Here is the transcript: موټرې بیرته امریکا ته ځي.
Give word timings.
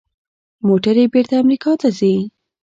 موټرې 0.67 1.05
بیرته 1.13 1.35
امریکا 1.43 1.71
ته 1.81 1.87
ځي. 1.97 2.15